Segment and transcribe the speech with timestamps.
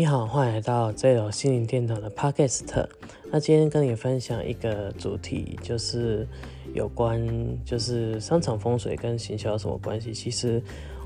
[0.00, 2.86] 你好，欢迎来到 Zero 心灵殿堂的 Podcast。
[3.30, 6.26] 那今天跟你分享一个主题，就是
[6.72, 7.22] 有关
[7.66, 10.14] 就是商场风水跟行销有什么关系？
[10.14, 10.62] 其实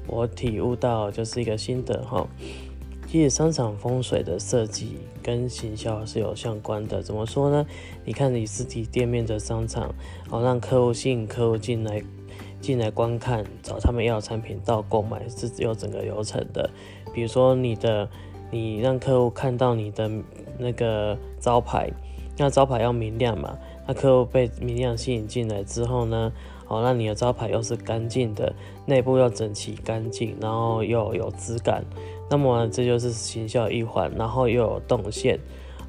[0.07, 2.25] 我体悟到就是一个心得哈。
[3.09, 7.03] 其实商场风水的设计跟行销是有相关的。
[7.03, 7.67] 怎么说呢？
[8.04, 9.93] 你看你实体店面的商场，
[10.31, 12.00] 哦，让客户吸引客户进来
[12.61, 16.71] 进来观看，找他们要产品到购买是有整个流程的。
[17.13, 18.08] 比如说你的。
[18.54, 20.08] 你让客户看到你的
[20.57, 21.90] 那个招牌，
[22.39, 23.58] 那招牌要明亮嘛？
[23.85, 26.32] 那客户被明亮吸引进来之后呢？
[26.68, 28.54] 哦，那你的招牌又是干净的，
[28.86, 31.85] 内部要整齐干净，然后又有质感，
[32.30, 35.39] 那么这就是行销一环，然后又有动线，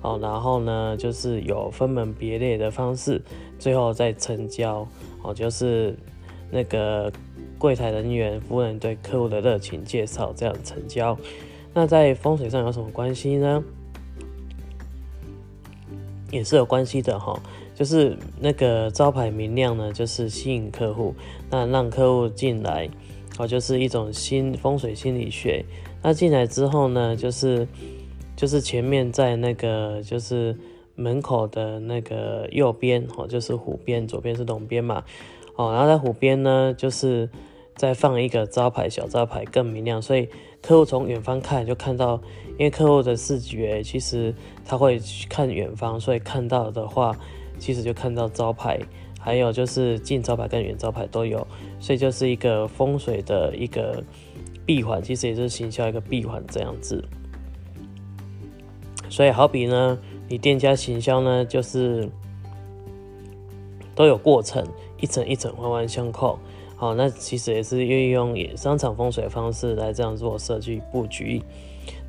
[0.02, 3.22] 哦，然后呢就是有分门别类的方式，
[3.60, 4.86] 最后再成交，
[5.22, 5.96] 哦，就是
[6.52, 7.10] 那个
[7.58, 11.16] 柜台人员服务人对客户的热情介绍，这样成交。
[11.78, 13.62] 那在风水上有什么关系呢？
[16.32, 17.38] 也是有关系的哈，
[17.76, 21.14] 就是那个招牌明亮呢，就是吸引客户，
[21.50, 22.90] 那让客户进来，
[23.38, 25.66] 哦，就是一种新风水心理学。
[26.02, 27.68] 那进来之后呢，就是
[28.38, 30.58] 就是前面在那个就是
[30.96, 35.04] 门口的那个右边，哦，就是虎边，左边是龙边嘛，
[35.58, 37.30] 哦，然后在虎边呢，就是。
[37.76, 40.30] 再放一个招牌，小招牌更明亮，所以
[40.62, 47.14] 客户从远方看就看到，因为客户的视觉其实他会看远方，所以看到的话，
[47.60, 48.80] 其实就看到招牌，
[49.20, 51.46] 还有就是近招牌跟远招牌都有，
[51.80, 54.02] 所以就是一个风水的一个
[54.66, 57.04] 闭环，其实也是行销一个闭环这样子。
[59.10, 62.10] 所以好比呢，你店家行销呢，就是
[63.94, 64.66] 都有过程，
[65.02, 66.40] 一层一层环环相扣。
[66.86, 71.42] 哦，那其实也是运用商场风水的方式来这样做设计布局。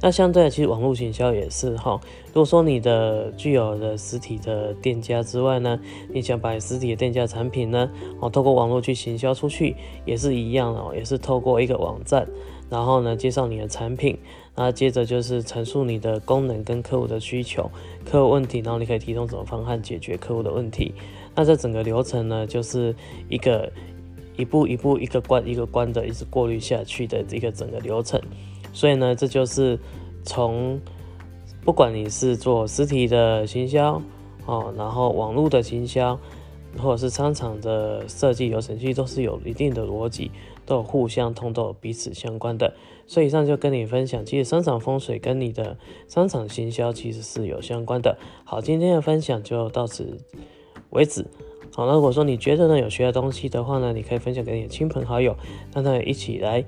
[0.01, 1.99] 那相对的，其实网络行销也是哈。
[2.29, 5.78] 如果说你的具有的实体的店家之外呢，
[6.12, 7.91] 你想把实体的店家产品呢，
[8.21, 9.75] 哦，透过网络去行销出去，
[10.05, 12.27] 也是一样哦，也是透过一个网站，
[12.69, 14.19] 然后呢，介绍你的产品，
[14.55, 17.71] 那接着就是陈述你的功能跟客户的需求、
[18.05, 20.95] 客户问题，然后你可以提供什么方案解决客户的问题。
[21.34, 22.95] 那这整个流程呢，就是
[23.29, 23.71] 一个。
[24.37, 28.21] 一步一步、一个关一个关的，一直过滤下去的一个整个流程。
[28.73, 29.79] 所以呢，这就是
[30.23, 30.81] 从
[31.65, 34.01] 不管你是做实体的行销
[34.45, 36.19] 哦，然后网络的行销，
[36.79, 40.31] 或者是商场的设计流程，其实都是有一定的逻辑，
[40.67, 42.75] 都有互相通，都彼此相关的。
[43.07, 48.19] 所以以上就跟你分享，其实商场风水跟你的商场行销其实是有相关的。
[48.45, 50.19] 好，今天的分享就到此
[50.91, 51.25] 为止。
[51.76, 55.37] 好，那如果说你觉得呢有学的东西的话呢，你可以分享给你的亲朋好友，
[55.75, 56.64] 让他们一起来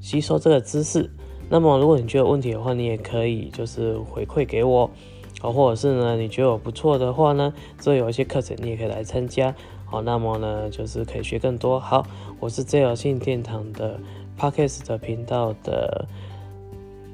[0.00, 1.10] 吸收这个知识。
[1.50, 4.90] 那么如果你觉得有问题的话，你也可以就是回馈给我，
[5.38, 9.54] 好，或者是呢你觉得我不错的话呢，这有一些课程你也可以来参加。
[9.84, 11.78] 好，那么呢就是可以学更多。
[11.78, 12.06] 好，
[12.40, 14.00] 我是 J 信殿堂的
[14.38, 16.08] Podcast 的频道的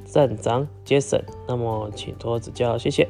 [0.05, 3.09] 站长 Jason，那么请多指教，谢谢。